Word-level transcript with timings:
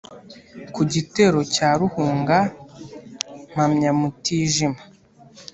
ku 0.73 0.81
gitero 0.93 1.39
cya 1.53 1.69
ruhunga 1.79 2.37
mpamya 3.51 3.91
mutijima. 3.99 4.79